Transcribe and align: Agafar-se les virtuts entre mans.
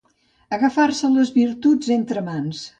Agafar-se 0.57 1.11
les 1.19 1.31
virtuts 1.37 1.95
entre 2.01 2.29
mans. 2.35 2.69